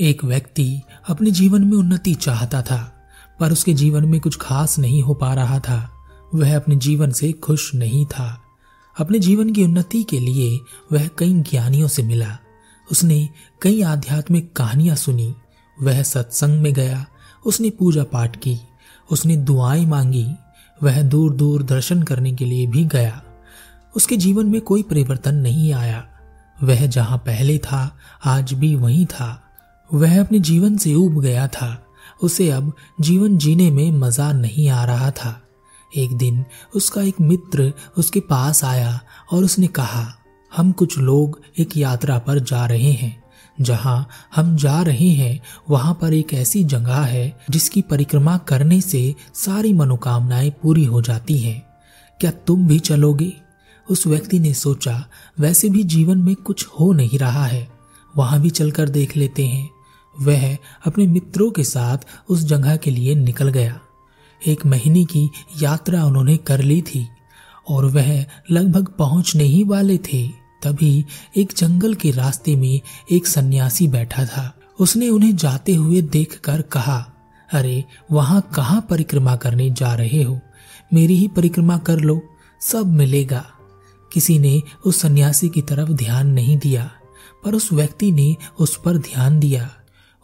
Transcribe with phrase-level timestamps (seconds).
[0.00, 3.08] एक व्यक्ति अपने जीवन में उन्नति चाहता था,
[3.40, 5.92] पर उसके जीवन में कुछ खास नहीं हो पा रहा था।
[6.34, 8.42] वह अपने जीवन से खुश नहीं था।
[9.00, 10.60] अपने जीवन की उन्नति के लिए
[10.92, 12.38] वह कई ज्ञानियों से मिला।
[12.92, 13.28] उसने
[13.62, 15.34] कई आध्यात्मिक कहानियाँ सुनी।
[15.82, 17.06] वह सत्संग में गया।
[17.46, 18.58] उसने पूजा पाठ की।
[19.10, 20.28] उसने दुआएँ मांगी।
[20.82, 23.22] वह दूर दूर दर्शन करने के लिए भी गया।
[23.96, 26.08] उसके जीवन में कोई परिवर्तन नहीं आया।
[26.62, 29.45] वह जहाँ पहले था, आज भी वही था।
[29.94, 31.86] वह अपने जीवन से उब गया था।
[32.22, 35.42] उसे अब जीवन जीने में मज़ा नहीं आ रहा था।
[35.96, 39.00] एक दिन उसका एक मित्र उसके पास आया
[39.32, 40.14] और उसने कहा,
[40.56, 43.24] हम कुछ लोग एक यात्रा पर जा रहे हैं।
[43.60, 49.14] जहाँ हम जा रहे हैं, वहाँ पर एक ऐसी जगह है जिसकी परिक्रमा करने से
[49.34, 51.66] सारी मनोकामनाएँ पूरी हो जाती हैं।
[52.20, 53.32] क्या तुम भी चलोगे?
[53.90, 55.06] उस व्यक्ति ने सोचा,
[55.40, 57.68] वैसे भी जीवन में कुछ हो नहीं रहा है।
[58.16, 59.75] वहाँ भी चलकर देख लेते हैं।
[60.20, 60.56] वह
[60.86, 61.98] अपने मित्रों के साथ
[62.28, 63.80] उस जगह के लिए निकल गया।
[64.46, 65.30] एक महीने की
[65.62, 67.08] यात्रा उन्होंने कर ली थी
[67.68, 70.28] और वह लगभग पहुँचने ही वाले थे।
[70.62, 71.04] तभी
[71.36, 77.12] एक जंगल के रास्ते में एक सन्यासी बैठा था। उसने उन्हें जाते हुए देखकर कहा,
[77.52, 80.40] अरे, वहाँ कहाँ परिक्रमा करने जा रहे हो?
[80.94, 82.22] मेरी ही परिक्रमा कर लो,
[82.60, 83.46] सब मिलेगा।
[84.12, 86.90] किसी ने उस सन्यासी की तरफ़ ध्यान नहीं दिया,
[87.44, 89.70] पर उस व्यक्ति ने उस पर ध्यान दिया।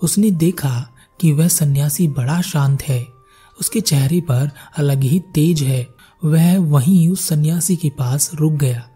[0.02, 0.88] उसने देखा
[1.20, 3.06] कि वह सन्यासी बड़ा शांत है।
[3.60, 5.86] उसके चेहरे पर अलग ही तेज है।
[6.24, 8.88] वह वहीं उस सन्यासी के पास रुक गया।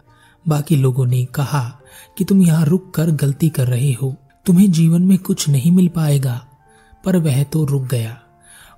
[0.48, 1.80] बाकी लोगों ने कहा
[2.18, 5.88] कि तुम यहाँ रुक कर गलती कर रहे हो। तुम्हें जीवन में कुछ नहीं मिल
[5.88, 6.46] पाएगा।
[7.04, 8.18] पर वह तो रुक गया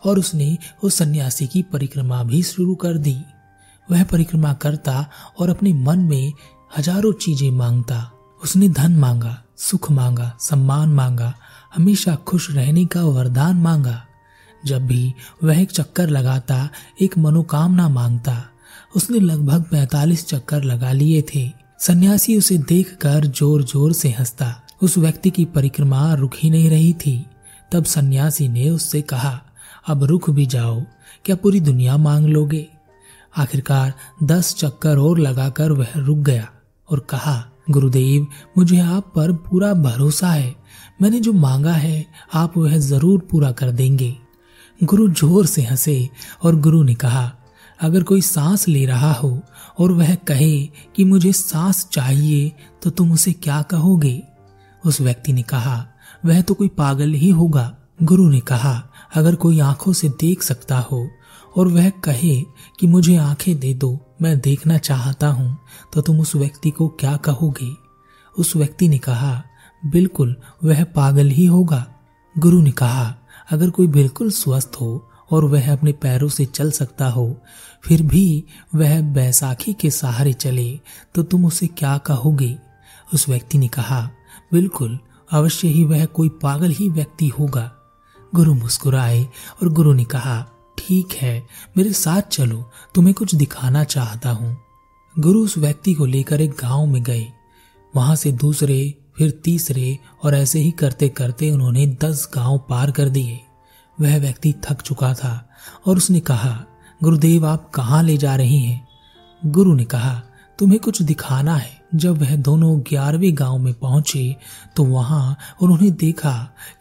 [0.04, 3.16] और उसने उस सन्यासी की परिक्रमा भी शुरू कर दी।
[3.90, 6.32] वह परिक्रमा करता और अपने मन में
[6.78, 8.10] हज़ारों चीज़ें माँगता।
[8.44, 11.34] उसने धन मांगा, सुख मांगा, सम्मान मांगा
[11.74, 14.04] हमेशा खुश रहने का वरदान मांगा।
[14.66, 16.68] जब भी वह एक चक्कर लगाता,
[17.00, 18.44] एक मनोकामना माँगता,
[18.96, 24.98] उसने लगभग पैतालीस चक्कर लगा लिए थे। सन्यासी उसे देखकर ज़ोर ज़ोर से हंसता। उस
[24.98, 27.26] व्यक्ति की परिक्रमा रुक ही नहीं रही थी।
[27.72, 29.40] तब सन्यासी ने उससे कहा,
[29.88, 30.82] अब रुक भी जाओ,
[31.24, 32.66] क्या पूरी दुनिया मांग लोगे?
[33.36, 33.92] आखिरकार
[34.22, 36.48] दस चक्कर और लगाकर वह रुक गया
[36.90, 38.26] और कहा गुरुदेव,
[38.58, 40.54] मुझे आप पर पूरा भरोसा है।
[41.02, 44.16] मैंने जो मांगा है, आप वह ज़रूर पूरा कर देंगे।
[44.80, 46.08] गुरु ज़ोर से हंसे
[46.42, 47.32] और गुरु ने कहा,
[47.80, 49.40] अगर कोई सांस ले रहा हो
[49.78, 50.58] और वह कहे
[50.96, 52.52] कि मुझे सांस चाहिए
[52.82, 54.22] तो तुम उसे क्या कहोगे?
[54.84, 55.86] उस व्यक्ति ने कहा,
[56.26, 60.78] वह तो कोई पागल ही होगा। गुरु ने कहा, अगर कोई आँखों से देख सकता
[60.78, 61.08] हो
[61.56, 62.40] और वह कहे
[62.80, 65.56] कि मुझे आँखें दे दो मैं देखना चाहता हूँ
[65.92, 67.72] तो तुम उस व्यक्ति को क्या कहोगे?
[68.38, 69.42] उस व्यक्ति ने कहा,
[69.82, 70.34] बिल्कुल,
[70.64, 71.86] वह पागल ही होगा।
[72.38, 73.14] गुरु ने कहा,
[73.50, 77.36] अगर कोई बिल्कुल स्वस्थ हो और वह अपने पैरों से चल सकता हो,
[77.84, 80.80] फिर भी वह बैसाखी के सहारे चले
[81.14, 82.56] तो तुम उसे क्या कहोगे?
[83.14, 84.10] उस व्यक्ति ने कहा,
[84.52, 84.98] बिल्कुल,
[85.30, 87.70] अवश्य ही वह कोई पागल ही व्यक्ति होगा।
[88.34, 89.22] गुरु मुस्कुराए
[89.62, 90.46] और गुरु ने कहा
[90.78, 91.46] ठीक है,
[91.76, 94.56] मेरे साथ चलो, तुम्हें कुछ दिखाना चाहता हूँ।
[95.18, 97.26] गुरु उस व्यक्ति को लेकर एक गाँव में गए।
[97.96, 103.08] वहाँ से दूसरे, फिर तीसरे और ऐसे ही करते करते उन्होंने दस गाँव पार कर
[103.08, 103.40] दिए।
[104.00, 105.48] वह व्यक्ति थक चुका था
[105.86, 106.64] और उसने कहा,
[107.02, 108.86] गुरुदेव, आप कहाँ ले जा रहे हैं?
[109.42, 110.22] गुरु ने कहा,
[110.58, 114.36] तुम्हें कुछ दिखाना है। जब वह दोनों ग्यारहवें गाँव में पहुँचे
[114.76, 116.32] तो वहाँ उन्होंने देखा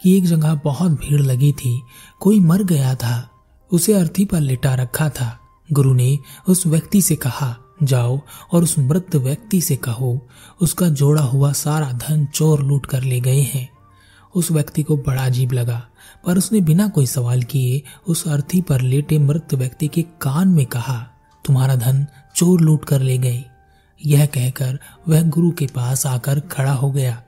[0.02, 1.80] कि एक जगह बहुत भीड़ लगी थी।
[2.20, 3.30] कोई मर गया था।
[3.72, 5.38] उसे अर्थी पर लेटा रखा था।
[5.72, 6.18] गुरु ने
[6.48, 8.20] उस व्यक्ति से कहा, जाओ
[8.52, 10.26] और उस मृत व्यक्ति से कहो,
[10.60, 13.68] उसका जोड़ा हुआ सारा धन चोर लूट कर ले गए हैं।
[14.34, 15.86] उस व्यक्ति को बड़ा अजीब लगा,
[16.26, 20.66] पर उसने बिना कोई सवाल किए उस अर्थी पर लेटे मृत व्यक्ति के कान में
[20.66, 21.08] कहा,
[21.44, 22.06] तुम्हारा धन
[22.36, 23.44] चोर लूट कर ले गए।
[24.06, 27.22] यह कहकर वह गुरु के पास आकर खड़ा हो गया।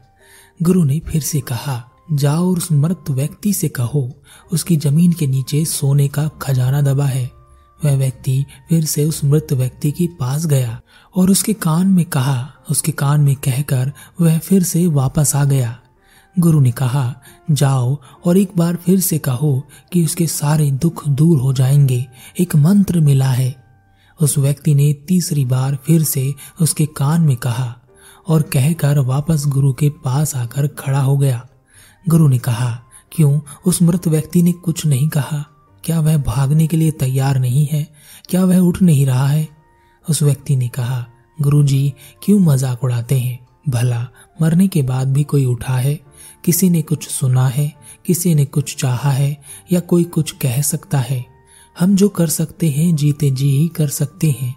[0.63, 4.23] गुरु ने फिर से कहा जाओ और उस मृत व्यक्ति से कहो,
[4.53, 7.31] उसकी ज़मीन के नीचे सोने का खजाना दबा है।
[7.85, 10.81] वह व्यक्ति फिर से उस मृत व्यक्ति के पास गया
[11.17, 15.81] और उसके कान में कहा, उसके कान में कहकर वह फिर से वापस आ गया।
[16.39, 17.15] गुरु ने कहा,
[17.51, 19.63] जाओ और एक बार फिर से कहो
[19.93, 22.07] कि उसके सारे दुख दूर हो जाएँगे।
[22.41, 23.65] एक मंत्र मिला है।
[24.21, 27.79] उस व्यक्ति ने तीसरी बार फिर से उसके कान में कहा
[28.29, 31.47] और कहकर वापस गुरु के पास आकर खड़ा हो गया।
[32.09, 32.83] गुरु ने कहा,
[33.13, 33.41] क्यों?
[33.67, 35.47] उस मृत व्यक्ति ने कुछ नहीं कहा।
[35.85, 37.89] क्या वह भागने के लिए तैयार नहीं है?
[38.29, 39.49] क्या वह उठ नहीं रहा है?
[40.11, 41.07] उस व्यक्ति ने कहा
[41.43, 43.47] गुरु जी क्यों मज़ाक उड़ाते हैं?
[43.69, 44.09] भला,
[44.43, 46.01] मरने के बाद भी कोई उठा है?
[46.45, 47.75] किसी ने कुछ सुना है?
[48.07, 49.43] किसी ने कुछ चाहा है?
[49.73, 51.27] या कोई कुछ कह सकता है?
[51.79, 54.57] हम जो कर सकते हैं, जीते जी ही कर सकते हैं।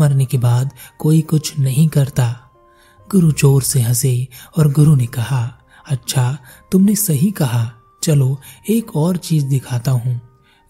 [0.00, 2.40] मरने के बाद कोई कुछ नहीं करता।
[3.10, 4.28] गुरु ज़ोर से हंसे
[4.58, 5.56] और गुरु ने कहा
[5.88, 6.38] अच्छा
[6.72, 7.70] तुमने सही कहा।
[8.02, 8.40] चलो,
[8.70, 10.20] एक और चीज़ दिखाता हूँ।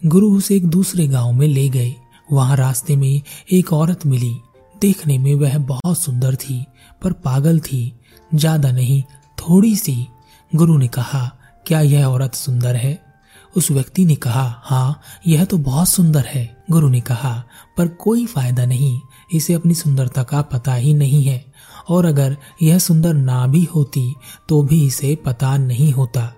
[0.06, 1.94] गुरु उसे एक दूसरे गाँव में ले गए।
[2.32, 3.22] वहाँ रास्ते में
[3.52, 4.40] एक औरत मिली।
[4.80, 6.66] देखने में वह बहुत सुंदर थी,
[7.02, 7.92] पर पागल थी।
[8.34, 9.02] ज़्यादा नहीं,
[9.38, 10.06] थोड़ी सी।
[10.54, 13.10] गुरु ने कहा, क्या यह औरत सुंदर है?
[13.56, 17.44] उस व्यक्ति ने कहा हाँ यह तो बहुत सुंदर है। गुरु ने कहा,
[17.76, 19.00] पर कोई फ़ायदा नहीं,
[19.34, 21.49] इसे अपनी सुंदरता का पता ही नहीं है।
[21.90, 24.14] और अगर यह सुंदर ना भी होती
[24.48, 26.34] तो भी इसे पता नहीं होता।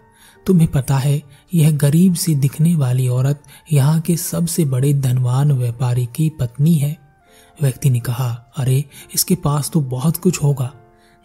[0.46, 1.22] तुम्हें पता है,
[1.54, 6.98] यह गरीब सी दिखने वाली औरत यहाँ के सबसे बड़े धनवान व्यापारी की पत्नी है।
[7.62, 8.84] व्यक्ति ने कहा, अरे,
[9.14, 10.72] इसके पास तो बहुत कुछ होगा।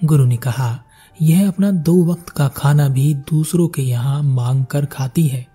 [0.04, 0.84] गुरु ने कहा,
[1.22, 5.48] यह अपना दो वक्त का खाना भी दूसरों के यहाँ मांग कर खाती है।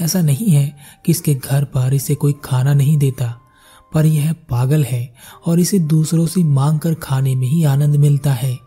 [0.00, 3.40] ऐसा नहीं है कि इसके घर पर इसे कोई खाना नहीं देता।
[3.96, 5.14] पर यह पागल है
[5.46, 8.58] और इसे दूसरों से मांग कर खाने में ही आनंद मिलता है।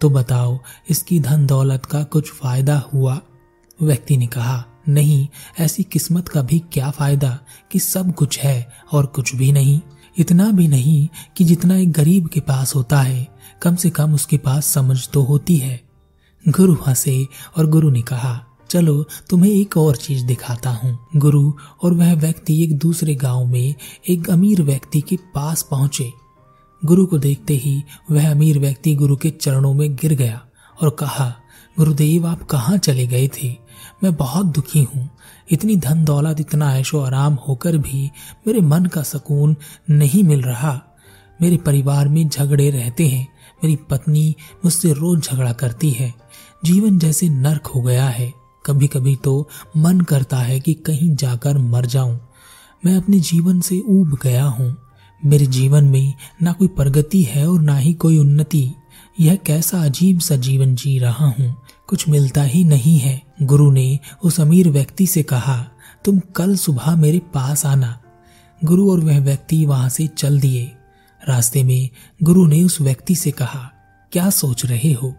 [0.00, 0.58] तो बताओ,
[0.90, 3.20] इसकी धन दौलत का कुछ फ़ायदा हुआ?
[3.82, 5.28] व्यक्ति ने कहा, नहीं,
[5.58, 7.38] ऐसी किस्मत का भी क्या फ़ायदा
[7.72, 9.80] कि सब कुछ है और कुछ भी नहीं?
[10.18, 13.28] इतना भी नहीं कि जितना एक गरीब के पास होता है,
[13.62, 15.82] कम से कम उसके पास समझ तो होती है।
[16.48, 17.26] गुरु हंसे
[17.56, 22.62] और गुरु ने कहा चलो, तुम्हें एक और चीज़ दिखाता हूँ। गुरु और वह व्यक्ति
[22.62, 23.74] एक दूसरे गाँव में
[24.08, 26.12] एक अमीर व्यक्ति के पास पहुँचे।
[26.84, 30.46] गुरु को देखते ही वह अमीर व्यक्ति गुरु के चरणों में गिर गया
[30.82, 31.34] और कहा,
[31.78, 33.56] गुरुदेव, आप कहाँ चले गए थे?
[34.04, 35.10] मैं बहुत दुखी हूँ।
[35.50, 38.10] इतनी धन दौलत इतना ऐशो आराम होकर भी
[38.46, 39.56] मेरे मन का सुकून
[39.90, 40.82] नहीं मिल रहा।
[41.42, 43.28] मेरे परिवार में झगड़े रहते हैं।
[43.64, 46.14] मेरी पत्नी मुझसे रोज झगड़ा करती है।
[46.64, 51.58] जीवन जैसे नर्क हो गया है। कभी कभी तो मन करता है कि कहीं जाकर
[51.58, 52.20] मर जाऊँ।
[52.84, 54.76] मैं अपने जीवन से ऊब गया हूँ।
[55.26, 58.74] मेरे जीवन में ना कोई प्रगति है और ना ही कोई उन्नति।
[59.20, 61.56] यह कैसा अजीब सा जीवन जी रहा हूँ।
[61.86, 65.66] कुछ मिलता ही नहीं है। गुरु ने उस अमीर व्यक्ति से कहा,
[66.04, 68.00] तुम कल सुबह मेरे पास आना।
[68.64, 70.72] गुरु और वह व्यक्ति वहाँ से चल दिए।
[71.28, 71.90] रास्ते में
[72.22, 73.70] गुरु ने उस व्यक्ति से कहा,
[74.12, 75.14] क्या सोच रहे हो?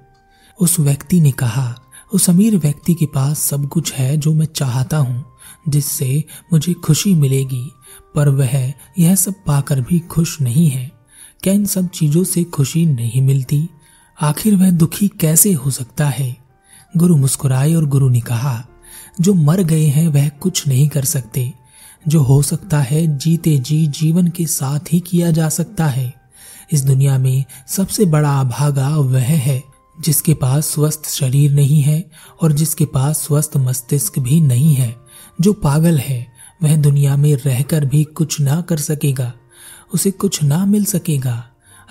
[0.59, 1.81] उस व्यक्ति ने कहा
[2.13, 5.25] उस अमीर व्यक्ति के पास सब कुछ है जो मैं चाहता हूँ,
[5.69, 6.23] जिससे
[6.53, 7.71] मुझे खुशी मिलेगी,
[8.15, 10.95] पर वह यह सब पाकर भी खुश नहीं है
[11.43, 13.69] क्या इन सब चीज़ों से खुशी नहीं मिलती।
[14.21, 16.37] आखिर वह दुखी कैसे हो सकता है?
[16.97, 18.65] गुरु मुस्कुराए और गुरु ने कहा,
[19.21, 21.53] जो मर गए हैं वह कुछ नहीं कर सकते।
[22.07, 26.13] जो हो सकता है जीते जी जीवन के साथ ही किया जा सकता है।
[26.71, 29.63] इस दुनिया में सबसे बड़ा अभागा वह है
[30.01, 32.11] जिसके पास स्वस्थ शरीर नहीं है
[32.41, 34.95] और जिसके पास स्वस्थ मस्तिष्क भी नहीं है,
[35.41, 36.27] जो पागल है,
[36.63, 39.33] वह दुनिया में रहकर भी कुछ ना कर सकेगा,
[39.93, 41.43] उसे कुछ ना मिल सकेगा।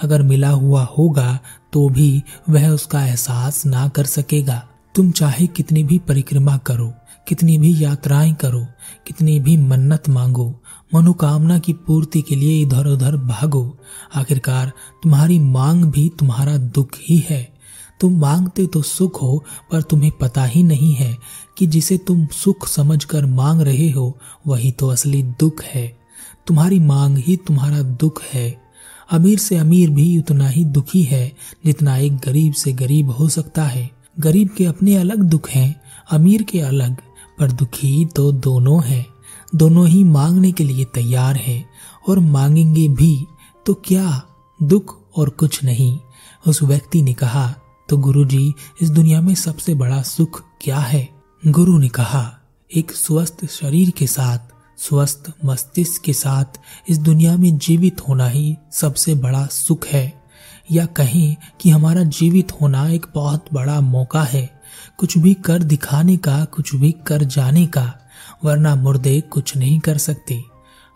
[0.02, 1.38] अगर मिला हुआ होगा
[1.72, 4.62] तो भी वह उसका एहसास ना कर सकेगा।
[4.94, 6.92] तुम चाहे कितनी भी परिक्रमा करो,
[7.28, 8.66] कितनी भी यात्राएँ करो,
[9.06, 10.62] कितनी भी मन्नत मांगो,
[10.94, 13.78] मनोकामना की पूर्ति के लिए इधर उधर भागो।
[14.14, 14.72] आखिरकार,
[15.02, 17.53] तुम्हारी मांग भी तुम्हारा दुख ही है।
[18.00, 21.18] तुम मांगते तो सुख हो, पर तुम्हें पता ही नहीं है
[21.58, 25.98] कि जिसे तुम सुख समझकर मांग रहे हो, वही तो असली दुख है।
[26.46, 28.62] तुम्हारी मांग ही तुम्हारा दुख है।
[29.10, 31.32] अमीर से अमीर भी उतना ही दुखी है,
[31.64, 33.90] जितना एक गरीब से गरीब हो सकता है।
[34.20, 35.80] गरीब के अपने अलग दुख हैं,
[36.10, 36.96] अमीर के अलग,
[37.38, 39.06] पर दुखी तो दोनों हैं।
[39.54, 41.68] दोनों ही मांगने के लिए तैयार हैं,
[42.08, 43.26] और मांगेंगे भी
[43.66, 44.22] तो क्या
[44.62, 45.98] दुख और कुछ नहीं?
[46.46, 47.54] उस व्यक्ति ने कहा
[47.88, 51.08] तो गुरुजी, इस दुनिया में सबसे बड़ा सुख क्या है?
[51.46, 52.38] गुरु ने कहा,
[52.76, 54.38] एक स्वस्थ शरीर के साथ,
[54.78, 56.44] स्वस्थ मस्तिष्क के साथ
[56.88, 60.24] इस दुनिया में जीवित होना ही सबसे बड़ा सुख है।
[60.72, 64.60] या कहें कि हमारा जीवित होना एक बहुत बड़ा मौका है।
[64.98, 67.94] कुछ भी कर दिखाने का, कुछ भी कर जाने का,
[68.44, 70.44] वरना मुर्दे कुछ नहीं कर सकते।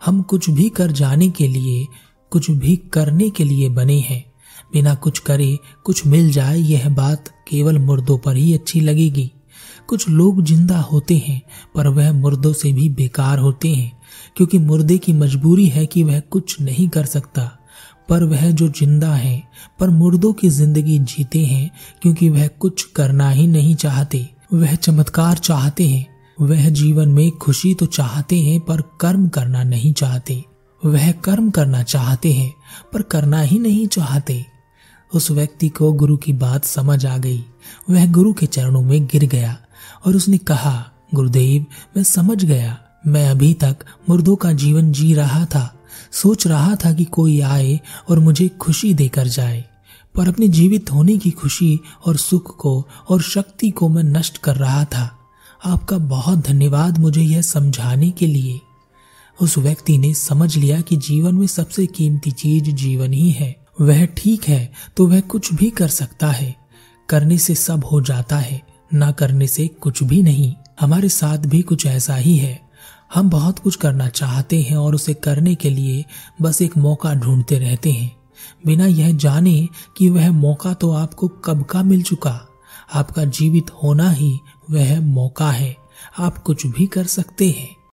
[0.05, 1.87] हम कुछ भी कर जाने के लिए,
[2.29, 4.28] कुछ भी करने के लिए बने हैं।
[4.73, 9.31] बिना कुछ करे, कुछ मिल जाए, यह बात केवल मुर्दों पर ही अच्छी लगेगी।
[9.87, 11.41] कुछ लोग ज़िंदा होते हैं,
[11.75, 13.91] पर वह मुर्दों से भी बेकार होते हैं,
[14.37, 17.51] क्योंकि मुर्दे की मजबूरी है कि वह कुछ नहीं कर सकता।
[18.09, 19.43] पर वह जो ज़िंदा है,
[19.79, 21.71] पर मुर्दों की ज़िंदगी जीते हैं,
[22.01, 26.07] क्योंकि वह कुछ करना ही नहीं चाहते। वह चमत्कार चाहते हैं,
[26.41, 30.43] वह जीवन में खुशी तो चाहते हैं, पर कर्म करना नहीं चाहते।
[30.85, 32.53] वह कर्म करना चाहते हैं,
[32.93, 34.45] पर करना ही नहीं चाहते।
[35.13, 37.45] उस व्यक्ति को गुरु की बात समझ आ गई।
[37.89, 39.57] वह गुरु के चरणों में गिर गया
[40.05, 41.65] और उसने कहा, गुरुदेव,
[41.97, 43.77] मैं समझ गया। मैं अभी तक
[44.09, 45.79] मुर्दों का जीवन जी रहा था,
[46.11, 49.65] सोच रहा था कि कोई आए और मुझे खुशी देकर जाए।
[50.15, 54.55] पर अपने जीवित होने की खुशी और सुख को और शक्ति को मैं नष्ट कर
[54.55, 55.19] रहा था।
[55.65, 58.61] आपका बहुत धन्यवाद मुझे यह समझाने के लिए।
[59.41, 64.05] उस व्यक्ति ने समझ लिया कि जीवन में सबसे कीमती चीज़ जीवन ही है। वह
[64.05, 66.55] ठीक है तो वह कुछ भी कर सकता है।
[67.09, 68.61] करने से सब हो जाता है,
[68.93, 72.69] ना करने से कुछ भी नहीं। हमारे साथ भी कुछ ऐसा ही है।
[73.13, 76.05] हम बहुत कुछ करना चाहते हैं और उसे करने के लिए
[76.41, 78.15] बस एक मौका ढूंढते रहते हैं।
[78.65, 79.67] बिना यह जाने
[79.97, 82.47] कि वह मौका तो आपको कब का मिल चुका।
[82.93, 84.39] आपका जीवित होना ही
[84.71, 85.75] वह मौका है।
[86.19, 87.78] आप कुछ भी कर सकते हैं।